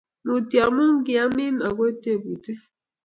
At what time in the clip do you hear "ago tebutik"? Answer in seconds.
1.67-2.59